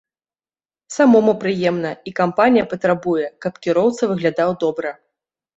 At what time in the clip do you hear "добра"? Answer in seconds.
4.65-4.97